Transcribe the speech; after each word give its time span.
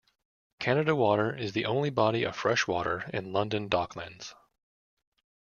Canada 0.59 0.95
Water 0.95 1.31
is 1.37 1.51
the 1.51 1.67
only 1.67 1.91
body 1.91 2.23
of 2.23 2.35
fresh 2.35 2.65
water 2.65 3.07
in 3.13 3.31
London 3.33 3.69
Docklands. 3.69 4.33